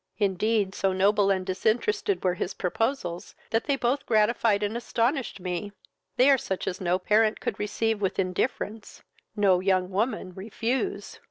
Indeed, 0.17 0.73
so 0.73 0.93
noble 0.93 1.29
and 1.29 1.45
disinterested 1.45 2.23
were 2.23 2.33
his 2.33 2.55
proposals, 2.55 3.35
that 3.51 3.65
they 3.65 3.75
both 3.75 4.07
gratified 4.07 4.63
and 4.63 4.75
astonished 4.75 5.39
me: 5.39 5.73
they 6.17 6.31
are 6.31 6.39
such 6.39 6.67
as 6.67 6.81
no 6.81 6.97
parent 6.97 7.39
could 7.39 7.59
receive 7.59 8.01
with 8.01 8.17
indifference, 8.17 9.03
no 9.35 9.59
young 9.59 9.91
woman 9.91 10.33
refuse. 10.33 11.19